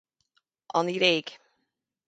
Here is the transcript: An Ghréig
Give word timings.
An 0.79 0.87
Ghréig 0.97 1.27